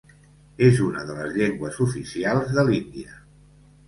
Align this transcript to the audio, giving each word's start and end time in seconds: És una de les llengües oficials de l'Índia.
És 0.67 0.79
una 0.85 1.03
de 1.09 1.17
les 1.17 1.35
llengües 1.41 1.77
oficials 1.85 2.55
de 2.57 2.65
l'Índia. 2.71 3.15